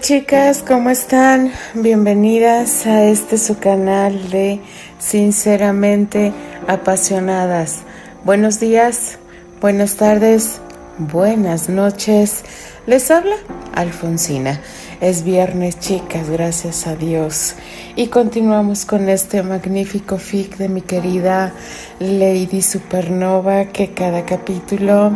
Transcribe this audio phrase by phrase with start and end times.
[0.00, 1.52] Chicas, ¿cómo están?
[1.74, 4.60] Bienvenidas a este su canal de
[4.98, 6.32] Sinceramente
[6.66, 7.78] Apasionadas.
[8.24, 9.18] Buenos días,
[9.60, 10.60] buenas tardes,
[10.98, 12.44] buenas noches.
[12.86, 13.36] Les habla
[13.74, 14.60] Alfonsina.
[15.00, 17.54] Es viernes, chicas, gracias a Dios.
[17.94, 21.52] Y continuamos con este magnífico fic de mi querida
[22.00, 25.12] Lady Supernova que cada capítulo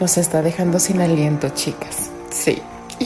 [0.00, 2.10] nos está dejando sin aliento, chicas.
[2.30, 2.62] Sí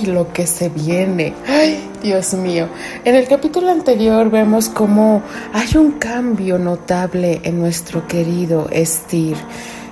[0.07, 1.35] lo que se viene.
[1.47, 2.69] Ay, Dios mío.
[3.05, 9.37] En el capítulo anterior vemos cómo hay un cambio notable en nuestro querido Estir.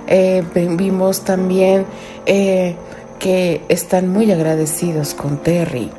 [0.07, 1.85] Eh, vimos también
[2.25, 2.75] eh,
[3.19, 5.89] que están muy agradecidos con Terry.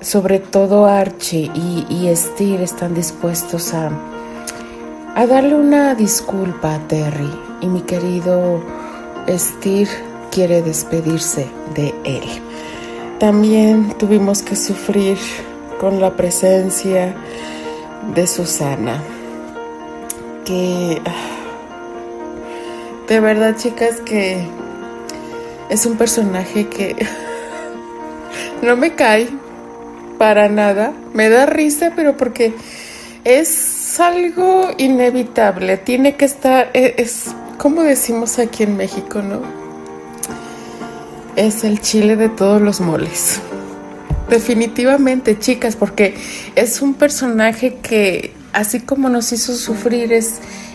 [0.00, 3.90] Sobre todo Archie y, y están dispuestos a,
[5.14, 7.30] a darle una disculpa a Terry.
[7.60, 8.62] Y mi querido
[9.26, 9.88] Estir
[10.30, 12.22] quiere despedirse de él.
[13.20, 15.18] También tuvimos que sufrir
[15.78, 17.14] con la presencia
[18.14, 19.02] de Susana,
[20.46, 21.02] que
[23.06, 24.42] de verdad chicas que
[25.68, 26.96] es un personaje que
[28.62, 29.28] no me cae
[30.16, 32.54] para nada, me da risa, pero porque
[33.24, 39.69] es algo inevitable, tiene que estar, e, es, como decimos aquí en México, ¿no?
[41.40, 43.40] Es el chile de todos los moles.
[44.28, 46.14] Definitivamente, chicas, porque
[46.54, 50.34] es un personaje que, así como nos hizo sufrir, es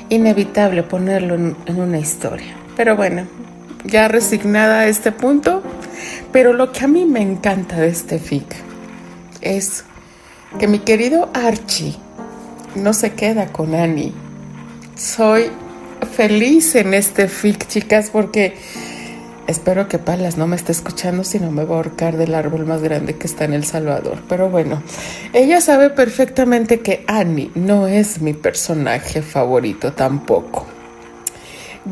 [0.10, 2.56] inevitable ponerlo en, una historia.
[2.76, 3.28] Pero bueno,
[3.84, 5.62] ya resignada a este punto,
[6.32, 8.56] pero lo que a mí me encanta de este fic
[9.42, 9.86] es
[10.58, 11.96] que mi querido Archie
[12.74, 14.14] no se queda con Annie.
[14.96, 15.52] Soy
[16.16, 18.56] feliz en este fic, chicas, porque
[19.48, 22.66] Espero que Palas no me esté escuchando, si no me va a ahorcar del árbol
[22.66, 24.18] más grande que está en El Salvador.
[24.28, 24.82] Pero bueno,
[25.34, 30.66] ella sabe perfectamente que Annie no es mi personaje favorito tampoco.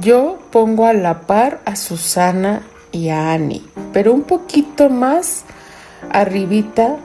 [0.02, 5.44] Yo pongo a la par a Susana y a Annie, pero un poquito más
[6.10, 6.98] arribita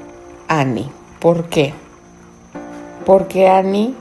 [0.48, 0.90] Annie.
[1.20, 1.74] ¿Por qué?
[3.04, 3.94] Porque Annie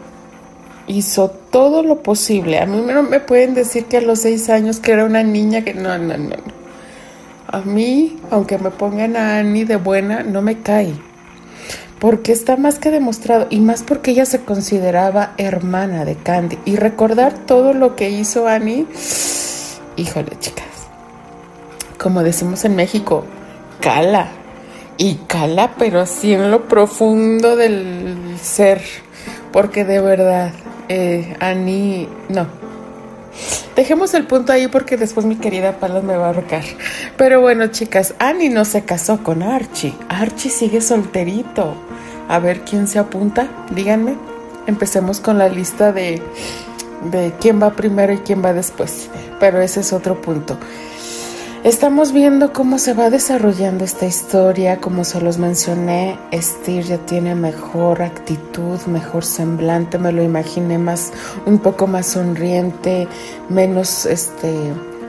[0.87, 2.59] hizo todo lo posible.
[2.59, 5.63] A mí no me pueden decir que a los seis años que era una niña
[5.63, 6.35] que no, no, no.
[7.49, 10.93] A mí, aunque me pongan a Annie de buena, no me cae.
[11.99, 16.57] Porque está más que demostrado y más porque ella se consideraba hermana de Candy.
[16.65, 18.85] Y recordar todo lo que hizo Annie,
[19.95, 20.65] híjole chicas,
[21.97, 23.25] como decimos en México,
[23.79, 24.27] cala.
[24.99, 28.81] Y cala, pero así en lo profundo del ser.
[29.52, 30.52] Porque de verdad,
[30.90, 32.47] eh, Annie, no.
[33.75, 36.63] Dejemos el punto ahí porque después mi querida Palos me va a ahorcar.
[37.16, 39.94] Pero bueno, chicas, Annie no se casó con Archie.
[40.09, 41.75] Archie sigue solterito.
[42.28, 43.47] A ver quién se apunta.
[43.72, 44.16] Díganme.
[44.66, 46.22] Empecemos con la lista de,
[47.12, 49.09] de quién va primero y quién va después.
[49.40, 50.58] Pero ese es otro punto.
[51.67, 57.35] Estamos viendo cómo se va desarrollando esta historia, como se los mencioné, Estir ya tiene
[57.35, 61.11] mejor actitud, mejor semblante, me lo imaginé más,
[61.45, 63.09] un poco más sonriente,
[63.50, 64.55] menos este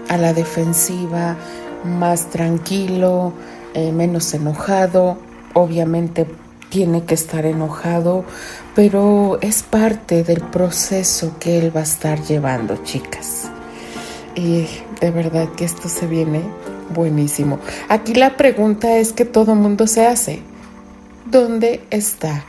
[0.08, 1.36] a la defensiva,
[1.84, 3.32] más tranquilo,
[3.74, 5.16] eh, menos enojado,
[5.54, 6.26] obviamente
[6.70, 8.24] tiene que estar enojado,
[8.74, 13.48] pero es parte del proceso que él va a estar llevando, chicas.
[14.38, 14.68] Y
[15.00, 16.42] de verdad que esto se viene
[16.94, 17.58] buenísimo.
[17.88, 20.42] Aquí la pregunta es que todo mundo se hace.
[21.26, 22.44] ¿Dónde está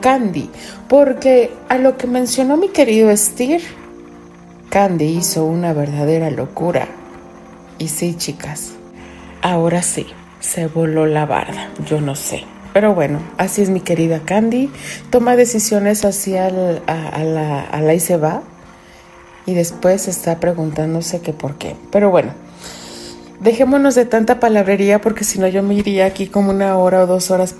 [0.00, 0.48] Candy?
[0.88, 3.60] Porque a lo que mencionó mi querido Steer,
[4.70, 6.88] Candy hizo una verdadera locura.
[7.78, 8.72] Y sí, chicas,
[9.42, 10.06] ahora sí,
[10.40, 12.44] se voló la barda, yo no sé.
[12.72, 14.70] Pero bueno, así es mi querida Candy.
[15.10, 18.42] Toma decisiones hacia a, la, a la y se va
[19.46, 21.76] y después está preguntándose que por qué.
[21.90, 22.32] Pero bueno,
[23.40, 27.06] dejémonos de tanta palabrería porque si no yo me iría aquí como una hora o
[27.06, 27.54] dos horas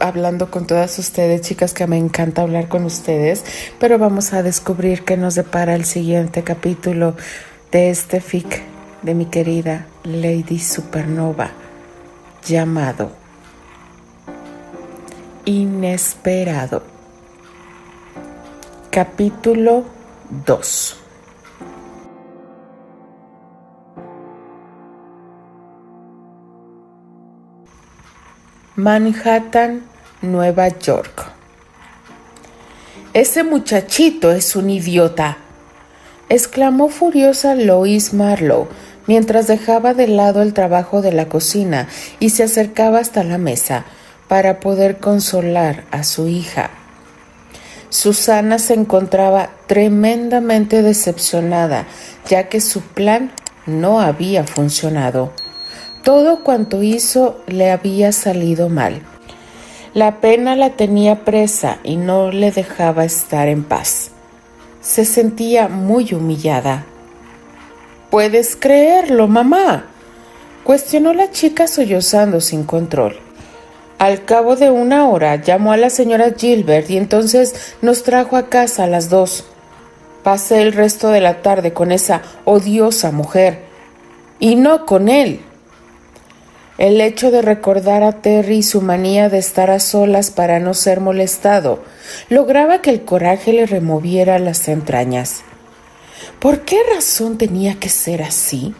[0.00, 3.44] hablando con todas ustedes, chicas, que me encanta hablar con ustedes,
[3.78, 7.14] pero vamos a descubrir qué nos depara el siguiente capítulo
[7.70, 8.62] de este fic
[9.02, 11.50] de mi querida Lady Supernova
[12.46, 13.10] llamado
[15.44, 16.82] Inesperado.
[18.90, 19.84] Capítulo
[20.46, 21.03] 2.
[28.76, 29.84] Manhattan,
[30.20, 31.30] Nueva York.
[33.12, 35.36] Ese muchachito es un idiota,
[36.28, 38.66] exclamó furiosa Lois Marlowe
[39.06, 41.86] mientras dejaba de lado el trabajo de la cocina
[42.18, 43.84] y se acercaba hasta la mesa
[44.26, 46.70] para poder consolar a su hija.
[47.90, 51.86] Susana se encontraba tremendamente decepcionada,
[52.28, 53.30] ya que su plan
[53.66, 55.32] no había funcionado.
[56.04, 59.00] Todo cuanto hizo le había salido mal.
[59.94, 64.10] La pena la tenía presa y no le dejaba estar en paz.
[64.82, 66.84] Se sentía muy humillada.
[68.10, 69.86] ¿Puedes creerlo, mamá?
[70.62, 73.16] cuestionó la chica sollozando sin control.
[73.98, 78.50] Al cabo de una hora llamó a la señora Gilbert y entonces nos trajo a
[78.50, 79.44] casa a las dos.
[80.22, 83.62] Pasé el resto de la tarde con esa odiosa mujer
[84.38, 85.40] y no con él.
[86.76, 90.74] El hecho de recordar a Terry y su manía de estar a solas para no
[90.74, 91.84] ser molestado
[92.28, 95.42] lograba que el coraje le removiera las entrañas.
[96.40, 98.74] ¿Por qué razón tenía que ser así?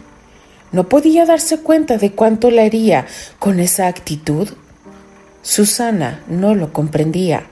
[0.73, 3.05] ¿No podía darse cuenta de cuánto la hería
[3.39, 4.49] con esa actitud?
[5.41, 7.43] Susana no lo comprendía.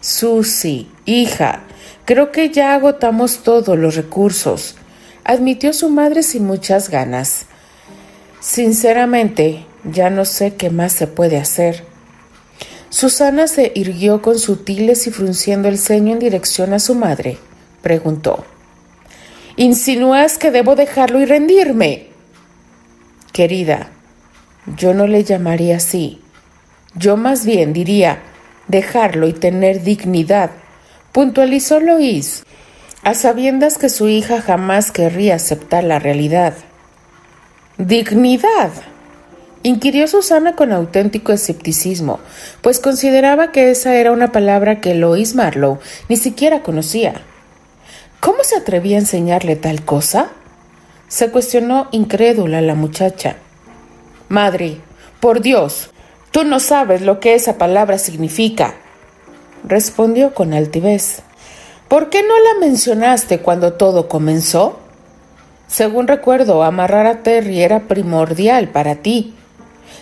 [0.00, 1.64] Susy, hija,
[2.06, 4.76] creo que ya agotamos todos los recursos,
[5.24, 7.46] admitió su madre sin muchas ganas.
[8.46, 11.82] Sinceramente, ya no sé qué más se puede hacer.
[12.90, 17.38] Susana se irguió con sutiles y frunciendo el ceño en dirección a su madre.
[17.82, 18.46] Preguntó.
[19.56, 22.06] ¿Insinúas que debo dejarlo y rendirme?
[23.32, 23.90] Querida,
[24.76, 26.20] yo no le llamaría así.
[26.94, 28.22] Yo más bien diría
[28.68, 30.52] dejarlo y tener dignidad,
[31.10, 32.44] puntualizó Lois,
[33.02, 36.54] a sabiendas que su hija jamás querría aceptar la realidad.
[37.78, 38.70] ¿Dignidad?
[39.62, 42.20] inquirió Susana con auténtico escepticismo,
[42.62, 45.78] pues consideraba que esa era una palabra que Lois Marlowe
[46.08, 47.20] ni siquiera conocía.
[48.20, 50.30] ¿Cómo se atrevía a enseñarle tal cosa?
[51.08, 53.36] se cuestionó incrédula la muchacha.
[54.28, 54.80] Madre,
[55.20, 55.90] por Dios,
[56.30, 58.74] tú no sabes lo que esa palabra significa,
[59.64, 61.22] respondió con altivez.
[61.88, 64.80] ¿Por qué no la mencionaste cuando todo comenzó?
[65.68, 69.34] Según recuerdo, amarrar a Terry era primordial para ti.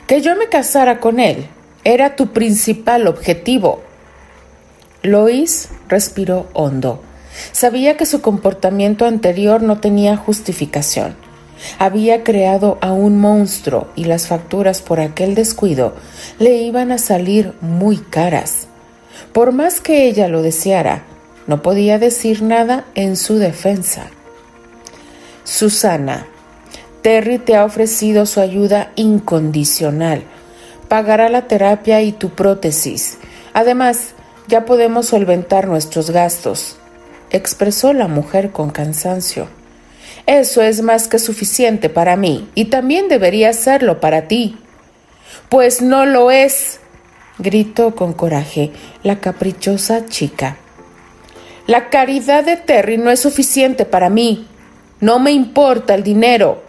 [0.07, 1.49] Que yo me casara con él
[1.85, 3.83] era tu principal objetivo.
[5.03, 7.03] Lois respiró hondo.
[7.53, 11.15] Sabía que su comportamiento anterior no tenía justificación.
[11.79, 15.95] Había creado a un monstruo y las facturas por aquel descuido
[16.39, 18.67] le iban a salir muy caras.
[19.33, 21.05] Por más que ella lo deseara,
[21.47, 24.07] no podía decir nada en su defensa.
[25.45, 26.27] Susana,
[27.03, 30.23] Terry te ha ofrecido su ayuda incondicional.
[30.89, 33.19] Pagará la terapia y tu prótesis.
[33.53, 34.15] Además,
[34.49, 36.77] ya podemos solventar nuestros gastos,
[37.31, 39.49] expresó la mujer con cansancio.
[40.27, 44.59] Eso es más que suficiente para mí y también debería serlo para ti.
[45.51, 46.81] Pues no lo es,
[47.39, 48.71] gritó con coraje
[49.03, 50.57] la caprichosa chica.
[51.67, 54.47] La caridad de Terry no es suficiente para mí.
[55.01, 56.63] No me importa el dinero.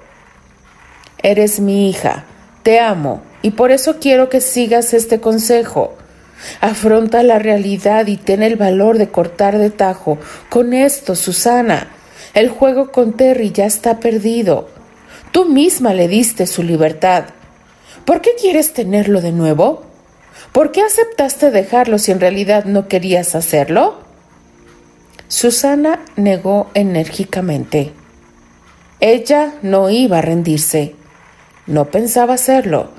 [1.22, 2.26] Eres mi hija,
[2.64, 5.94] te amo y por eso quiero que sigas este consejo.
[6.62, 10.18] Afronta la realidad y ten el valor de cortar de tajo
[10.50, 11.88] con esto, Susana.
[12.34, 14.68] El juego con Terry ya está perdido.
[15.32, 17.26] Tú misma le diste su libertad.
[18.06, 19.84] ¿Por qué quieres tenerlo de nuevo?
[20.52, 24.00] ¿Por qué aceptaste dejarlo si en realidad no querías hacerlo?
[25.28, 27.94] Susana negó enérgicamente.
[29.02, 30.96] Ella no iba a rendirse.
[31.68, 32.90] No pensaba hacerlo,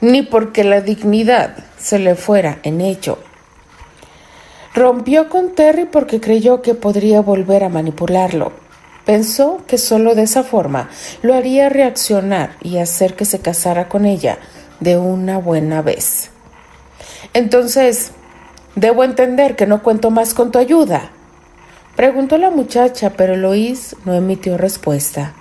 [0.00, 3.18] ni porque la dignidad se le fuera en ello.
[4.74, 8.52] Rompió con Terry porque creyó que podría volver a manipularlo.
[9.04, 10.88] Pensó que solo de esa forma
[11.22, 14.38] lo haría reaccionar y hacer que se casara con ella
[14.78, 16.30] de una buena vez.
[17.34, 18.12] Entonces,
[18.76, 21.10] debo entender que no cuento más con tu ayuda.
[21.96, 25.34] Preguntó la muchacha, pero Lois no emitió respuesta.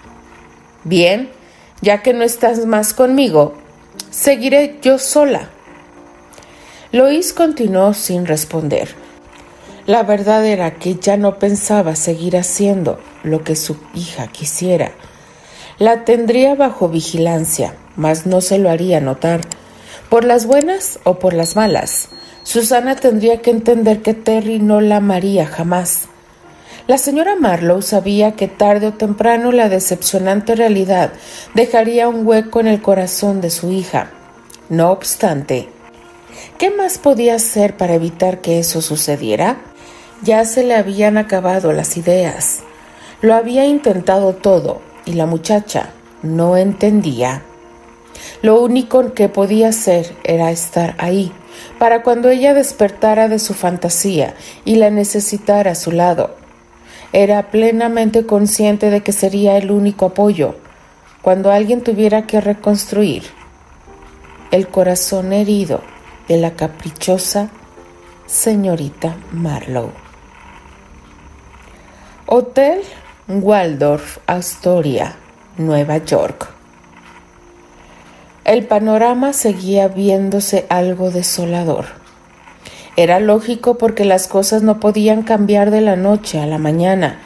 [0.90, 1.30] Bien,
[1.82, 3.54] ya que no estás más conmigo,
[4.10, 5.52] seguiré yo sola.
[6.92, 8.90] Lois continuó sin responder.
[9.86, 14.94] La verdad era que ya no pensaba seguir haciendo lo que su hija quisiera.
[15.78, 19.42] La tendría bajo vigilancia, mas no se lo haría notar.
[20.10, 22.10] Por las buenas o por las malas,
[22.42, 26.08] Susana tendría que entender que Terry no la amaría jamás.
[26.90, 31.12] La señora Marlowe sabía que tarde o temprano la decepcionante realidad
[31.54, 34.10] dejaría un hueco en el corazón de su hija.
[34.70, 35.70] No obstante,
[36.58, 39.58] ¿qué más podía hacer para evitar que eso sucediera?
[40.24, 42.62] Ya se le habían acabado las ideas.
[43.22, 45.92] Lo había intentado todo y la muchacha
[46.24, 47.44] no entendía.
[48.42, 51.32] Lo único que podía hacer era estar ahí,
[51.78, 54.34] para cuando ella despertara de su fantasía
[54.66, 56.39] y la necesitara a su lado.
[57.12, 60.56] Era plenamente consciente de que sería el único apoyo
[61.22, 63.24] cuando alguien tuviera que reconstruir
[64.52, 65.82] el corazón herido
[66.28, 67.50] de la caprichosa
[68.26, 69.92] señorita Marlowe.
[72.26, 72.82] Hotel
[73.28, 75.16] Waldorf Astoria,
[75.58, 76.50] Nueva York.
[78.44, 81.99] El panorama seguía viéndose algo desolador.
[83.00, 87.18] Era lógico porque las cosas no podían cambiar de la noche a la mañana,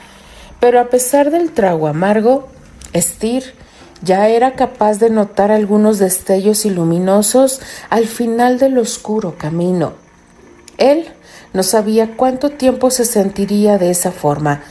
[0.60, 2.48] pero a pesar del trago amargo,
[2.96, 3.56] Steer
[4.04, 9.94] ya era capaz de notar algunos destellos iluminosos al final del oscuro camino.
[10.78, 11.08] Él
[11.54, 14.62] no sabía cuánto tiempo se sentiría de esa forma.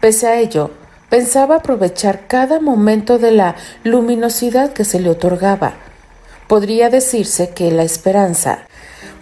[0.00, 0.70] Pese a ello,
[1.10, 5.74] pensaba aprovechar cada momento de la luminosidad que se le otorgaba.
[6.46, 8.68] Podría decirse que la esperanza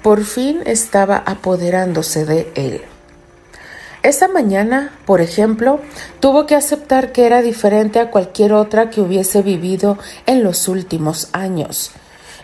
[0.02, 2.82] por fin estaba apoderándose de él.
[4.02, 5.80] Esa mañana, por ejemplo,
[6.20, 11.28] tuvo que aceptar que era diferente a cualquier otra que hubiese vivido en los últimos
[11.32, 11.90] años.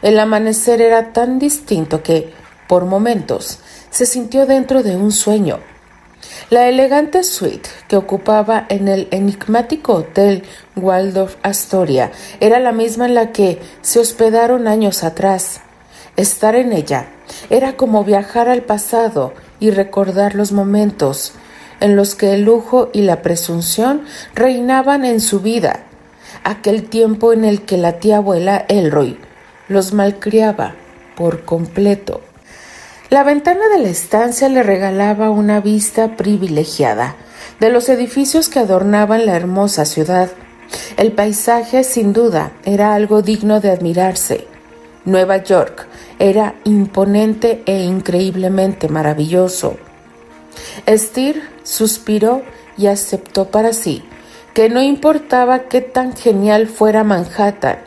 [0.02, 2.34] El amanecer era tan distinto que,
[2.68, 3.60] por momentos,
[3.90, 5.60] se sintió dentro de un sueño.
[6.50, 10.42] La elegante suite que ocupaba en el enigmático hotel
[10.76, 15.60] Waldorf Astoria era la misma en la que se hospedaron años atrás.
[16.16, 17.08] Estar en ella
[17.50, 21.34] era como viajar al pasado y recordar los momentos
[21.80, 24.02] en los que el lujo y la presunción
[24.34, 25.80] reinaban en su vida,
[26.42, 29.18] aquel tiempo en el que la tía abuela Elroy
[29.68, 30.74] los malcriaba
[31.16, 32.22] por completo.
[33.10, 37.14] La ventana de la estancia le regalaba una vista privilegiada
[37.60, 40.30] de los edificios que adornaban la hermosa ciudad.
[40.96, 44.55] El paisaje, sin duda, era algo digno de admirarse.
[45.06, 45.86] Nueva York
[46.18, 49.78] era imponente e increíblemente maravilloso.
[50.86, 52.42] Steer suspiró
[52.76, 54.04] y aceptó para sí
[54.56, 57.78] que no importaba qué tan genial fuera Manhattan,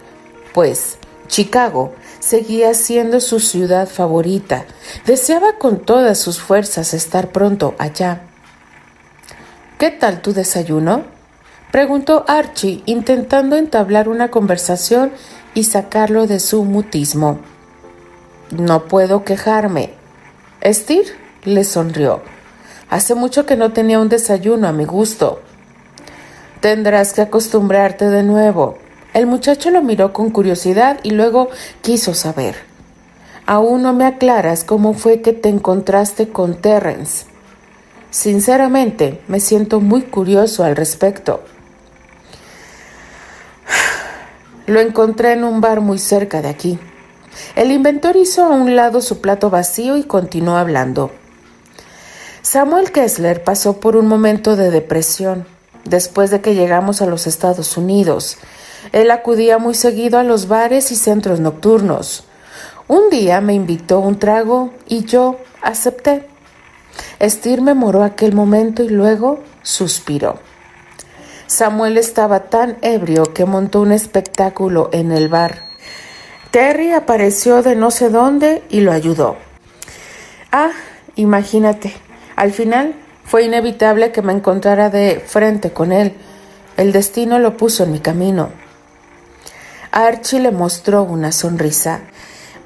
[0.54, 4.66] pues Chicago seguía siendo su ciudad favorita.
[5.08, 8.22] Deseaba con todas sus fuerzas estar pronto allá.
[9.80, 11.06] ¿Qué tal tu desayuno?
[11.72, 15.12] preguntó Archie, intentando entablar una conversación
[15.54, 17.40] y sacarlo de su mutismo.
[18.52, 19.94] No puedo quejarme.
[20.64, 21.06] Steer
[21.44, 22.22] le sonrió.
[22.90, 25.42] Hace mucho que no tenía un desayuno a mi gusto.
[26.60, 28.78] Tendrás que acostumbrarte de nuevo.
[29.14, 31.50] El muchacho lo miró con curiosidad y luego
[31.82, 32.56] quiso saber.
[33.46, 37.26] Aún no me aclaras cómo fue que te encontraste con Terrence.
[38.12, 41.44] Sinceramente, me siento muy curioso al respecto.
[44.70, 46.78] Lo encontré en un bar muy cerca de aquí.
[47.56, 51.10] El inventor hizo a un lado su plato vacío y continuó hablando.
[52.44, 55.48] Samuel Kessler pasó por un momento de depresión
[55.86, 58.38] después de que llegamos a los Estados Unidos.
[58.92, 62.26] Él acudía muy seguido a los bares y centros nocturnos.
[62.88, 66.28] Un día me invitó un trago y yo acepté.
[67.18, 70.38] Estir memoró aquel momento y luego suspiró.
[71.50, 75.64] Samuel estaba tan ebrio que montó un espectáculo en el bar.
[76.52, 79.36] Terry apareció de no sé dónde y lo ayudó.
[80.52, 80.70] Ah,
[81.16, 81.92] imagínate,
[82.36, 82.94] al final
[83.26, 86.14] fue inevitable que me encontrara de frente con él.
[86.78, 88.52] El destino lo puso en mi camino.
[89.92, 92.02] Archie le mostró una sonrisa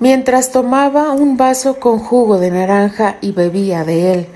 [0.02, 4.28] mientras tomaba un vaso con jugo de naranja y bebía de él.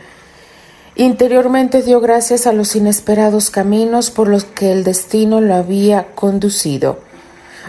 [0.99, 6.97] Interiormente dio gracias a los inesperados caminos por los que el destino lo había conducido.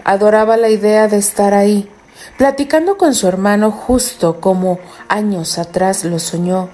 [0.03, 1.91] Adoraba la idea de estar ahí,
[2.39, 6.71] platicando con su hermano justo como años atrás lo soñó.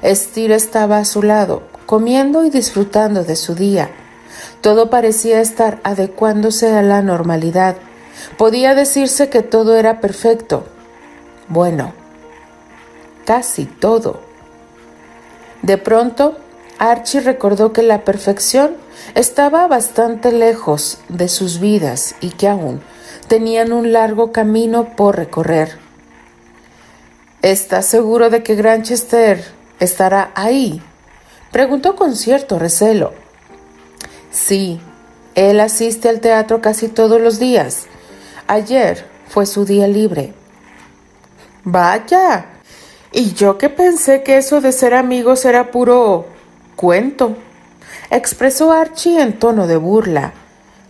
[0.00, 3.90] Estira estaba a su lado, comiendo y disfrutando de su día.
[4.60, 7.74] Todo parecía estar adecuándose a la normalidad.
[8.36, 10.68] Podía decirse que todo era perfecto.
[11.48, 11.94] Bueno,
[13.24, 14.27] casi todo.
[15.62, 16.36] De pronto,
[16.78, 18.76] Archie recordó que la perfección
[19.14, 22.80] estaba bastante lejos de sus vidas y que aún
[23.28, 25.78] tenían un largo camino por recorrer.
[27.42, 30.82] ¿Estás seguro de que Granchester ¿Estará ahí?
[31.52, 33.12] Preguntó con cierto recelo.
[34.32, 34.80] Sí,
[35.36, 37.86] él asiste al teatro casi todos los días.
[38.48, 40.34] Ayer fue su día libre.
[41.62, 42.57] Vaya.
[43.12, 46.26] Y yo que pensé que eso de ser amigos era puro
[46.76, 47.36] cuento,
[48.10, 50.32] expresó Archie en tono de burla.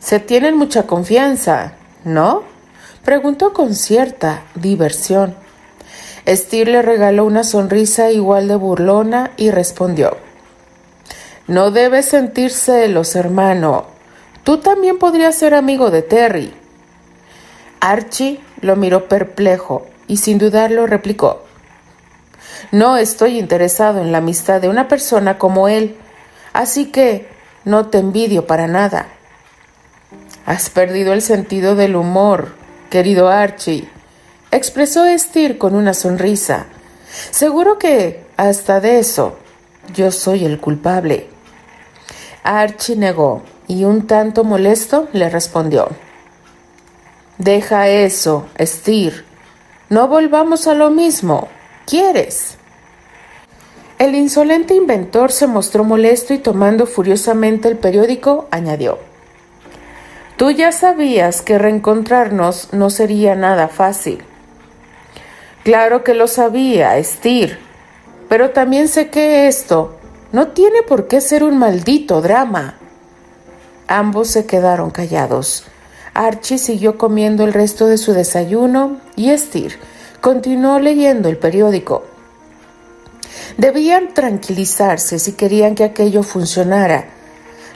[0.00, 2.42] Se tienen mucha confianza, ¿no?
[3.04, 5.34] Preguntó con cierta diversión.
[6.26, 10.16] Steer le regaló una sonrisa igual de burlona y respondió.
[11.46, 13.86] No debes sentir celos, hermano.
[14.44, 16.52] Tú también podrías ser amigo de Terry.
[17.80, 21.47] Archie lo miró perplejo y sin dudarlo replicó.
[22.72, 25.96] No estoy interesado en la amistad de una persona como él,
[26.52, 27.28] así que
[27.64, 29.08] no te envidio para nada.
[30.46, 32.54] Has perdido el sentido del humor,
[32.90, 33.88] querido Archie,
[34.50, 36.66] expresó Steer con una sonrisa.
[37.30, 39.36] Seguro que hasta de eso
[39.94, 41.28] yo soy el culpable.
[42.42, 45.88] Archie negó y un tanto molesto le respondió.
[47.36, 49.24] Deja eso, Steer.
[49.90, 51.48] No volvamos a lo mismo.
[51.88, 52.58] ¿Quieres?
[53.98, 58.98] El insolente inventor se mostró molesto y tomando furiosamente el periódico, añadió.
[60.36, 64.22] Tú ya sabías que reencontrarnos no sería nada fácil.
[65.64, 67.58] Claro que lo sabía, Steer,
[68.28, 69.96] pero también sé que esto
[70.30, 72.74] no tiene por qué ser un maldito drama.
[73.86, 75.64] Ambos se quedaron callados.
[76.12, 79.78] Archie siguió comiendo el resto de su desayuno y Steer
[80.20, 82.04] continuó leyendo el periódico.
[83.56, 87.06] Debían tranquilizarse si querían que aquello funcionara.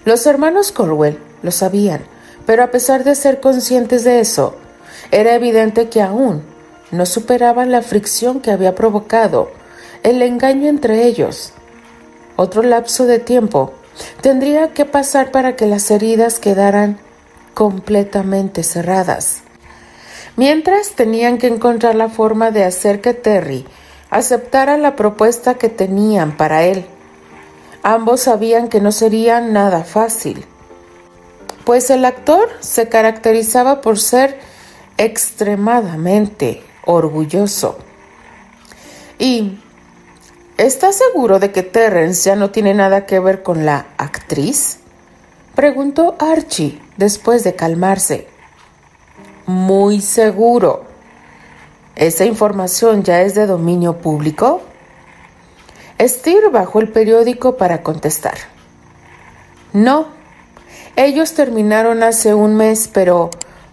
[0.04, 2.02] Los hermanos Colwell lo sabían,
[2.46, 4.56] pero a pesar de ser conscientes de eso,
[5.10, 6.42] era evidente que aún
[6.90, 9.50] no superaban la fricción que había provocado
[10.02, 11.52] el engaño entre ellos.
[12.36, 13.72] Otro lapso de tiempo
[14.20, 16.98] tendría que pasar para que las heridas quedaran
[17.54, 19.42] completamente cerradas.
[20.36, 23.66] Mientras tenían que encontrar la forma de hacer que Terry
[24.10, 26.86] aceptara la propuesta que tenían para él.
[27.82, 30.44] Ambos sabían que no sería nada fácil,
[31.64, 34.38] pues el actor se caracterizaba por ser
[34.98, 37.78] extremadamente orgulloso.
[39.18, 39.58] Y
[40.58, 44.78] ¿Estás seguro de que Terrence ya no tiene nada que ver con la actriz?
[45.56, 48.28] Preguntó Archie después de calmarse.
[49.52, 50.84] Muy seguro.
[51.94, 54.62] ¿Esa información ya es de dominio público?
[56.00, 58.34] Steer bajó el periódico para contestar.
[59.72, 60.06] No.
[60.96, 63.30] Ellos terminaron hace un mes, pero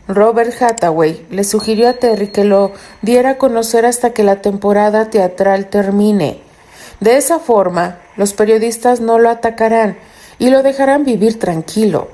[0.08, 5.10] Robert Hathaway le sugirió a Terry que lo diera a conocer hasta que la temporada
[5.10, 6.42] teatral termine
[7.00, 9.98] de esa forma, los periodistas no lo atacarán
[10.38, 12.10] y lo dejarán vivir tranquilo.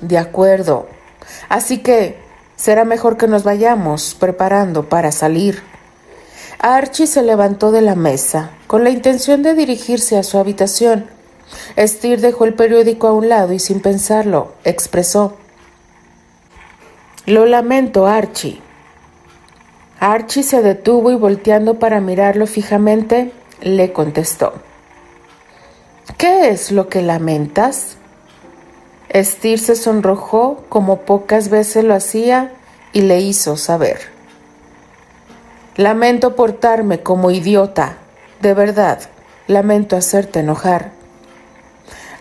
[0.00, 0.86] De acuerdo.
[1.48, 2.23] Así que
[2.56, 5.62] será mejor que nos vayamos preparando para salir.
[6.58, 11.06] Archie se levantó de la mesa con la intención de dirigirse a su habitación.
[11.78, 15.36] Steer dejó el periódico a un lado y sin pensarlo, expresó.
[17.26, 18.60] Lo lamento, Archie.
[20.00, 24.54] Archie se detuvo y volteando para mirarlo fijamente, le contestó.
[26.18, 27.96] ¿Qué es lo que lamentas?
[29.08, 32.52] Estir se sonrojó como pocas veces lo hacía
[32.92, 33.98] y le hizo saber.
[35.76, 37.96] Lamento portarme como idiota.
[38.40, 39.00] De verdad,
[39.46, 40.92] lamento hacerte enojar.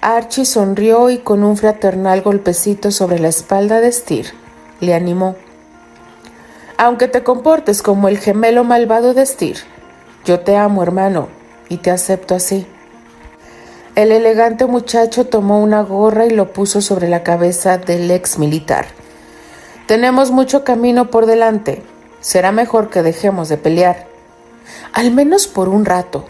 [0.01, 4.33] Archie sonrió y con un fraternal golpecito sobre la espalda de Steer
[4.81, 5.35] le animó.
[6.77, 9.57] Aunque te comportes como el gemelo malvado de Steer,
[10.25, 11.29] yo te amo, hermano,
[11.69, 12.67] y te acepto así.
[13.95, 18.87] El elegante muchacho tomó una gorra y lo puso sobre la cabeza del ex militar.
[19.85, 21.83] Tenemos mucho camino por delante.
[22.19, 24.07] Será mejor que dejemos de pelear.
[24.93, 26.25] Al menos por un rato.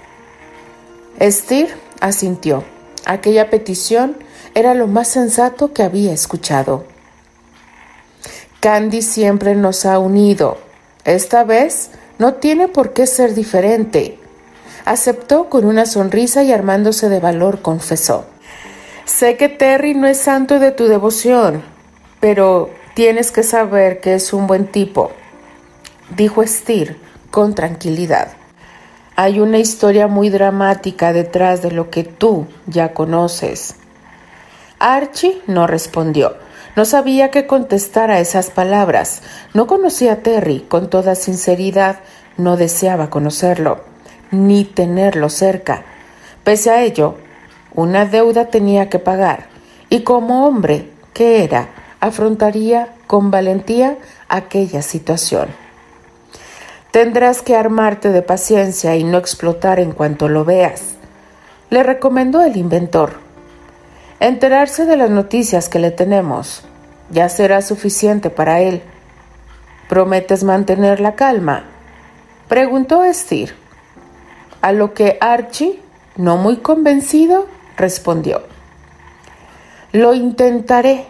[1.22, 1.70] Steer
[2.02, 2.66] asintió.
[3.06, 4.18] Aquella petición
[4.56, 6.84] era lo más sensato que había escuchado.
[8.60, 10.58] Candy siempre nos ha unido.
[11.06, 14.20] Esta vez no tiene por qué ser diferente.
[14.86, 18.26] Aceptó con una sonrisa y armándose de valor confesó.
[19.06, 21.64] Sé que Terry no es santo de tu devoción,
[22.20, 25.12] pero tienes que saber que es un buen tipo,
[26.16, 26.98] dijo Steer
[27.32, 28.34] con tranquilidad.
[29.16, 33.76] Hay una historia muy dramática detrás de lo que tú ya conoces.
[34.80, 36.36] Archie no respondió.
[36.76, 39.22] No sabía qué contestar a esas palabras.
[39.54, 42.00] No conocía a Terry, con toda sinceridad,
[42.38, 43.93] no deseaba conocerlo,
[44.34, 45.84] ni tenerlo cerca.
[46.44, 47.16] Pese a ello,
[47.74, 49.48] una deuda tenía que pagar,
[49.90, 51.70] y como hombre que era,
[52.00, 55.48] afrontaría con valentía aquella situación.
[56.92, 60.96] Tendrás que armarte de paciencia y no explotar en cuanto lo veas,
[61.70, 63.14] le recomendó el inventor.
[64.20, 66.64] Enterarse de las noticias que le tenemos
[67.10, 68.82] ya será suficiente para él.
[69.90, 71.64] ¿Prometes mantener la calma?
[72.48, 73.63] Preguntó Estir.
[74.64, 75.82] A lo que Archie,
[76.16, 78.44] no muy convencido, respondió.
[79.92, 81.06] Lo intentaré,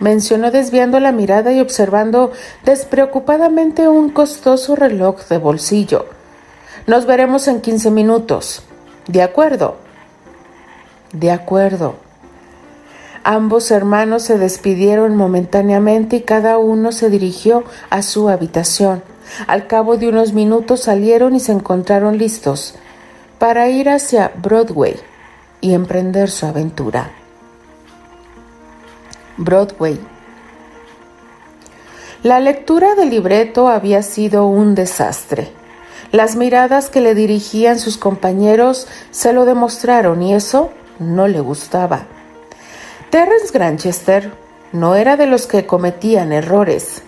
[0.00, 2.30] mencionó desviando la mirada y observando
[2.62, 6.08] despreocupadamente un costoso reloj de bolsillo.
[6.86, 8.64] Nos veremos en quince minutos.
[9.08, 9.76] ¿De acuerdo?
[11.14, 11.94] De acuerdo.
[13.24, 19.02] Ambos hermanos se despidieron momentáneamente y cada uno se dirigió a su habitación.
[19.46, 22.74] Al cabo de unos minutos salieron y se encontraron listos
[23.40, 25.00] para ir hacia Broadway
[25.62, 27.10] y emprender su aventura.
[29.38, 29.98] Broadway.
[32.22, 35.50] La lectura del libreto había sido un desastre.
[36.12, 42.02] Las miradas que le dirigían sus compañeros se lo demostraron y eso no le gustaba.
[43.08, 44.34] Terence Granchester
[44.72, 47.00] no era de los que cometían errores.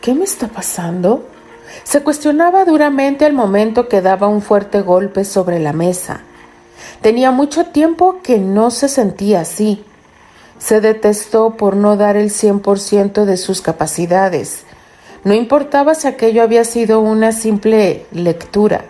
[0.00, 1.26] ¿Qué me está pasando?
[1.84, 6.20] Se cuestionaba duramente al momento que daba un fuerte golpe sobre la mesa.
[7.00, 9.84] Tenía mucho tiempo que no se sentía así.
[10.58, 14.64] Se detestó por no dar el 100% de sus capacidades.
[15.24, 18.84] No importaba si aquello había sido una simple lectura.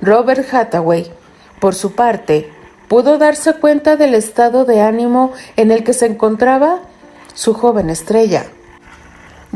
[0.00, 1.10] Robert Hathaway,
[1.60, 2.50] por su parte,
[2.88, 6.80] pudo darse cuenta del estado de ánimo en el que se encontraba
[7.34, 8.46] su joven estrella.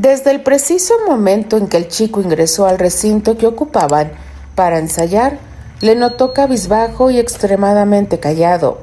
[0.01, 4.13] Desde el preciso momento en que el chico ingresó al recinto que ocupaban
[4.55, 5.39] para ensayar,
[5.83, 8.79] le notó cabizbajo y extremadamente callado,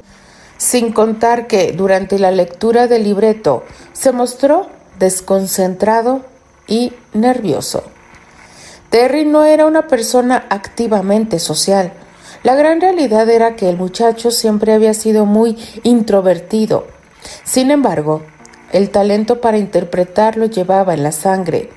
[0.58, 4.68] sin contar que durante la lectura del libreto se mostró
[5.00, 6.20] desconcentrado
[6.68, 7.82] y nervioso.
[8.88, 11.92] Terry no era una persona activamente social.
[12.44, 16.86] La gran realidad era que el muchacho siempre había sido muy introvertido.
[17.42, 18.22] Sin embargo,
[18.72, 21.70] el talento para interpretar lo llevaba en la sangre.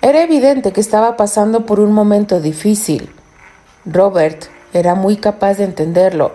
[0.00, 3.10] Era evidente que estaba pasando por un momento difícil.
[3.84, 6.32] Robert era muy capaz de entenderlo.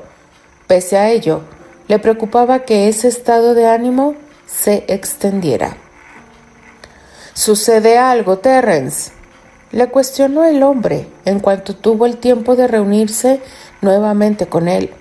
[0.68, 1.42] Pese a ello,
[1.88, 5.78] le preocupaba que ese estado de ánimo se extendiera.
[7.34, 9.12] ¿Sucede algo, Terrence?
[9.72, 13.42] Le cuestionó el hombre en cuanto tuvo el tiempo de reunirse
[13.82, 14.92] nuevamente con él.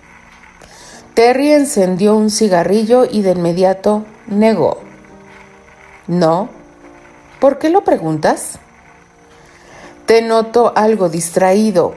[1.14, 4.78] Terry encendió un cigarrillo y de inmediato negó.
[6.06, 6.48] No.
[7.40, 8.58] ¿Por qué lo preguntas?
[10.06, 11.94] Te noto algo distraído,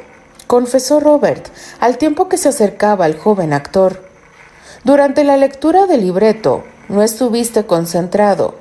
[0.48, 1.48] confesó Robert
[1.80, 4.04] al tiempo que se acercaba al joven actor.
[4.84, 8.56] Durante la lectura del libreto no estuviste concentrado.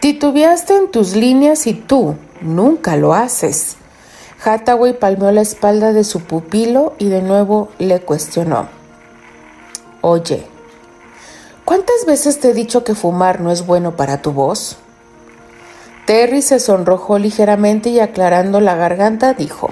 [0.00, 3.76] Titubeaste en tus líneas y tú nunca lo haces.
[4.44, 8.68] Hathaway palmeó la espalda de su pupilo y de nuevo le cuestionó.
[10.02, 10.46] Oye,
[11.66, 14.78] ¿cuántas veces te he dicho que fumar no es bueno para tu voz?
[16.06, 19.70] Terry se sonrojó ligeramente y aclarando la garganta dijo,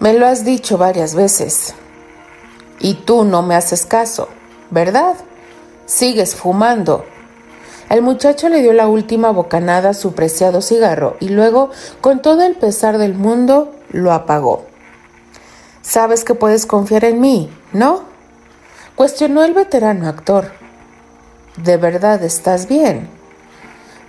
[0.00, 1.74] Me lo has dicho varias veces.
[2.80, 4.28] Y tú no me haces caso,
[4.70, 5.14] ¿verdad?
[5.86, 7.04] Sigues fumando.
[7.90, 12.42] El muchacho le dio la última bocanada a su preciado cigarro y luego, con todo
[12.42, 14.66] el pesar del mundo, lo apagó.
[15.82, 18.07] Sabes que puedes confiar en mí, ¿no?
[18.98, 20.50] Cuestionó el veterano actor.
[21.56, 23.08] ¿De verdad estás bien?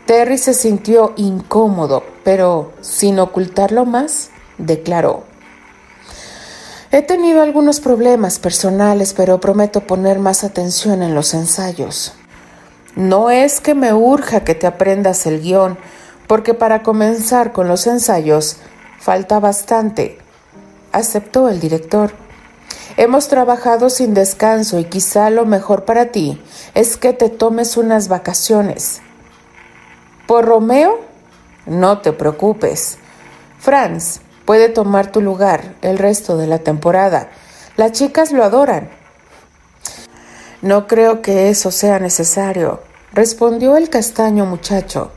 [0.07, 5.25] Terry se sintió incómodo, pero sin ocultarlo más, declaró.
[6.91, 12.13] He tenido algunos problemas personales, pero prometo poner más atención en los ensayos.
[12.95, 15.77] No es que me urja que te aprendas el guion,
[16.25, 18.57] porque para comenzar con los ensayos
[18.99, 20.17] falta bastante,
[20.91, 22.11] aceptó el director.
[22.97, 26.41] Hemos trabajado sin descanso y quizá lo mejor para ti
[26.73, 29.01] es que te tomes unas vacaciones.
[30.27, 30.99] Por Romeo,
[31.65, 32.97] no te preocupes.
[33.59, 37.29] Franz puede tomar tu lugar el resto de la temporada.
[37.77, 38.89] Las chicas lo adoran.
[40.61, 42.81] No creo que eso sea necesario,
[43.13, 45.11] respondió el castaño muchacho.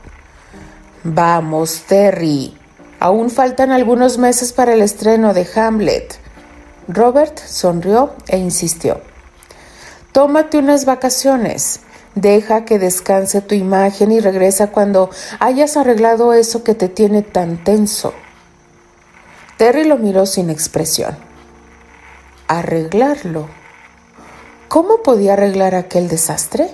[1.03, 2.57] Vamos, Terry.
[2.99, 6.22] Aún faltan algunos meses para el estreno de Hamlet.
[6.87, 9.01] Robert sonrió e insistió.
[10.11, 11.79] Tómate unas vacaciones.
[12.15, 17.63] Deja que descanse tu imagen y regresa cuando hayas arreglado eso que te tiene tan
[17.63, 18.13] tenso.
[19.57, 21.17] Terry lo miró sin expresión.
[22.47, 23.47] ¿Arreglarlo?
[24.67, 26.69] ¿Cómo podía arreglar aquel desastre?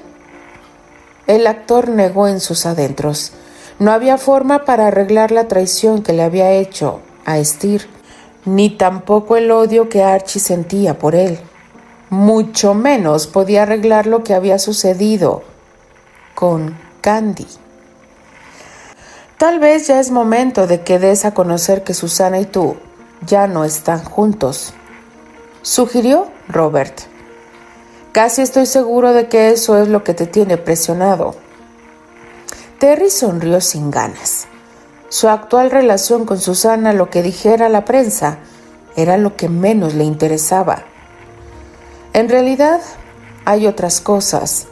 [1.28, 3.34] El actor negó en sus adentros.
[3.78, 7.88] No había forma para arreglar la traición que le había hecho a Steer
[8.46, 11.40] ni tampoco el odio que Archie sentía por él.
[12.10, 15.44] mucho menos podía arreglar lo que había sucedido
[16.34, 17.46] con Candy.
[19.38, 22.78] Tal vez ya es momento de que des a conocer que Susana y tú
[23.26, 24.74] ya no están juntos,
[25.62, 27.02] sugirió Robert.
[28.12, 31.36] Casi estoy seguro de que eso es lo que te tiene presionado.
[32.80, 34.48] Terry sonrió sin ganas.
[35.10, 38.38] Su actual relación con Susana, lo que dijera la prensa,
[38.96, 40.84] era lo que menos le interesaba.
[42.14, 42.80] En realidad,
[43.44, 44.68] hay otras cosas,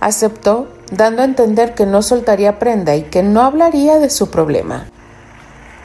[0.00, 4.86] aceptó, dando a entender que no soltaría prenda y que no hablaría de su problema.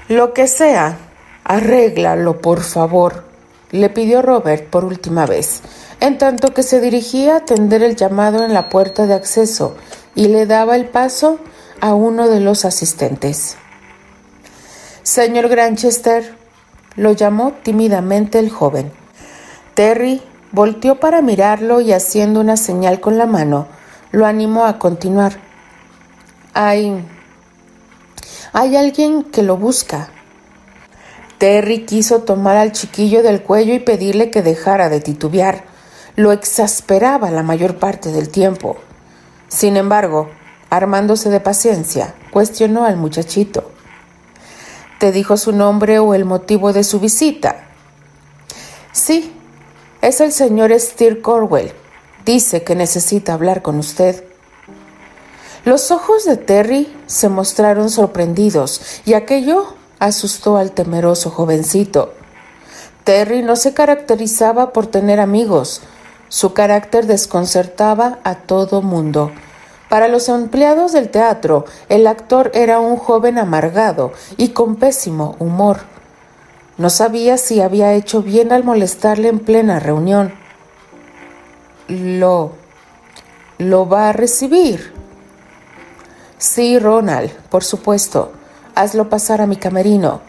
[0.08, 0.98] Lo que sea,
[1.44, 3.24] arréglalo, por favor,
[3.70, 5.62] le pidió Robert por última vez,
[6.00, 9.76] en tanto que se dirigía a atender el llamado en la puerta de acceso
[10.16, 11.38] y le daba el paso
[11.82, 13.58] a uno de los asistentes.
[15.04, 16.36] Señor Granchester,
[16.96, 18.92] lo llamó tímidamente el joven.
[19.74, 23.68] Terry volteó para mirarlo y haciendo una señal con la mano,
[24.12, 25.40] lo animó a continuar.
[26.54, 27.04] Hay...
[28.54, 30.10] Hay alguien que lo busca.
[31.40, 35.64] Terry quiso tomar al chiquillo del cuello y pedirle que dejara de titubear.
[36.16, 38.78] Lo exasperaba la mayor parte del tiempo.
[39.48, 40.30] Sin embargo,
[40.70, 43.72] armándose de paciencia, cuestionó al muchachito.
[45.02, 47.64] ¿Te dijo su nombre o el motivo de su visita?
[48.92, 49.34] Sí,
[50.00, 51.72] es el señor Steer Corwell.
[52.24, 54.24] Dice que necesita hablar con usted.
[55.66, 62.14] Los ojos de Terry se mostraron sorprendidos y aquello asustó al temeroso jovencito.
[63.04, 65.82] Terry no se caracterizaba por tener amigos.
[66.30, 69.32] Su carácter desconcertaba a todo mundo.
[69.92, 75.82] Para los empleados del teatro, el actor era un joven amargado y con pésimo humor.
[76.78, 80.34] No sabía si había hecho bien al molestarle en plena reunión.
[81.90, 82.54] Lo...
[83.58, 84.94] ¿Lo va a recibir?
[86.38, 88.32] Sí, Ronald, por supuesto.
[88.76, 90.22] Hazlo pasar a mi camerino.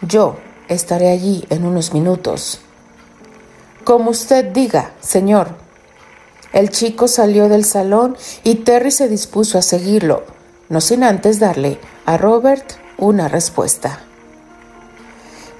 [0.00, 0.36] Yo
[0.68, 2.62] estaré allí en unos minutos.
[3.84, 5.61] Como usted diga, señor.
[6.52, 10.24] El chico salió del salón y Terry se dispuso a seguirlo,
[10.68, 14.00] no sin antes darle a Robert una respuesta.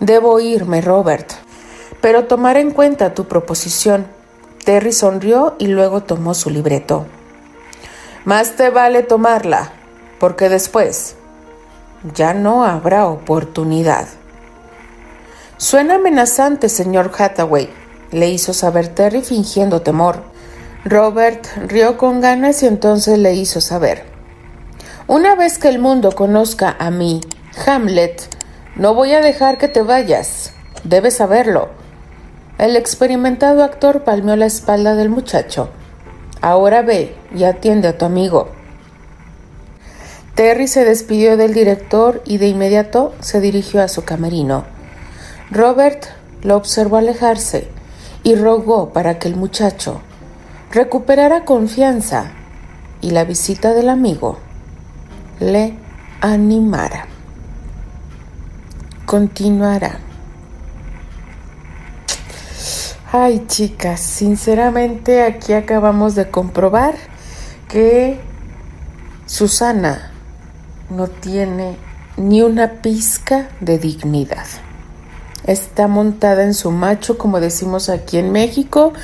[0.01, 1.33] Debo irme, Robert,
[2.01, 4.07] pero tomar en cuenta tu proposición.
[4.65, 7.07] Terry sonrió y luego tomó su libreto.
[8.25, 9.73] Más te vale tomarla,
[10.21, 11.17] porque después
[12.15, 14.07] ya no habrá oportunidad.
[15.57, 17.71] Suena amenazante, señor Hathaway,
[18.11, 20.32] le hizo saber Terry fingiendo temor.
[20.85, 24.03] Robert rió con ganas y entonces le hizo saber.
[25.07, 27.21] Una vez que el mundo conozca a mí,
[27.65, 28.23] Hamlet,
[28.75, 30.55] no voy a dejar que te vayas.
[30.83, 31.69] Debes saberlo.
[32.59, 35.71] El experimentado actor palmeó la espalda del muchacho.
[36.41, 38.49] Ahora ve y atiende a tu amigo.
[40.35, 44.65] Terry se despidió del director y de inmediato se dirigió a su camerino.
[45.49, 46.07] Robert
[46.43, 47.69] lo observó alejarse
[48.25, 50.01] y rogó para que el muchacho
[50.73, 52.33] recuperara confianza
[53.01, 54.39] y la visita del amigo
[55.39, 55.75] le
[56.21, 57.07] animara
[59.13, 59.99] continuará.
[63.13, 66.95] Ay, chicas, sinceramente aquí acabamos de comprobar
[67.69, 68.19] que
[69.27, 70.11] Susana
[70.89, 71.77] no tiene
[72.17, 74.47] ni una pizca de dignidad.
[75.45, 78.95] Está montada en su macho, como decimos aquí en México,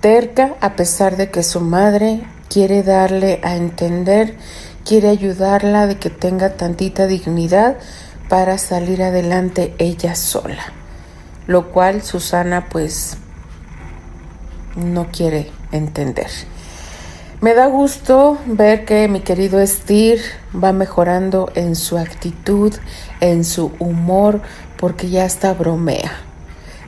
[0.00, 4.36] terca a pesar de que su madre quiere darle a entender,
[4.84, 7.76] quiere ayudarla de que tenga tantita dignidad,
[8.30, 10.72] para salir adelante ella sola,
[11.48, 13.16] lo cual Susana pues
[14.76, 16.28] no quiere entender.
[17.40, 20.20] Me da gusto ver que mi querido Steer
[20.54, 22.72] va mejorando en su actitud,
[23.20, 24.42] en su humor,
[24.78, 26.12] porque ya está bromea.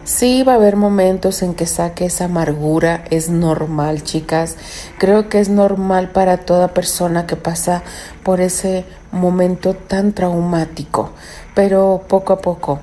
[0.05, 4.57] Sí va a haber momentos en que saque esa amargura, es normal, chicas.
[4.99, 7.83] Creo que es normal para toda persona que pasa
[8.23, 11.13] por ese momento tan traumático,
[11.55, 12.81] pero poco a poco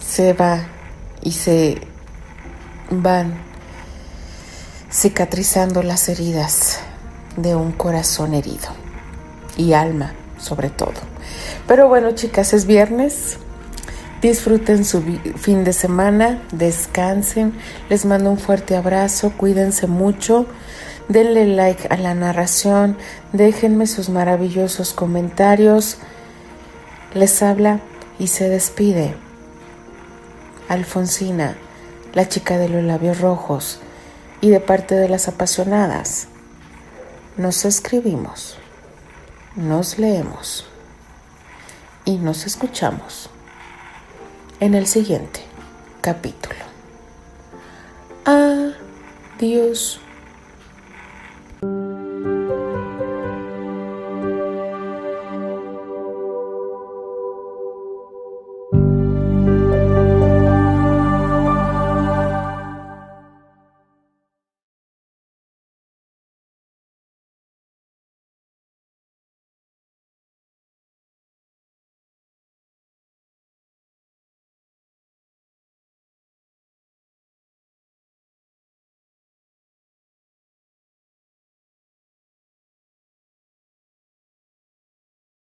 [0.00, 0.66] se va
[1.22, 1.80] y se
[2.90, 3.34] van
[4.90, 6.80] cicatrizando las heridas
[7.36, 8.68] de un corazón herido
[9.56, 10.92] y alma sobre todo.
[11.66, 13.38] Pero bueno, chicas, es viernes.
[14.22, 15.02] Disfruten su
[15.34, 17.52] fin de semana, descansen,
[17.88, 20.46] les mando un fuerte abrazo, cuídense mucho,
[21.08, 22.96] denle like a la narración,
[23.32, 25.96] déjenme sus maravillosos comentarios.
[27.14, 27.80] Les habla
[28.20, 29.16] y se despide
[30.68, 31.56] Alfonsina,
[32.14, 33.80] la chica de los labios rojos,
[34.40, 36.28] y de parte de las apasionadas.
[37.36, 38.56] Nos escribimos,
[39.56, 40.64] nos leemos
[42.04, 43.31] y nos escuchamos
[44.62, 45.40] en el siguiente
[46.00, 46.54] capítulo.
[48.24, 50.00] Adiós.